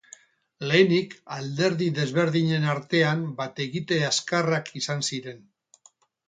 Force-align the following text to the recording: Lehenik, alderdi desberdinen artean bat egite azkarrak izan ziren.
Lehenik, 0.69 1.11
alderdi 1.35 1.89
desberdinen 1.99 2.65
artean 2.73 3.21
bat 3.43 3.63
egite 3.67 4.01
azkarrak 4.09 4.73
izan 4.83 5.07
ziren. 5.13 5.47